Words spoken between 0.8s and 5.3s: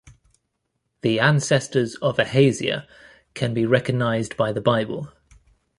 The ancestors of Ahaziah can be recognized by the Bible.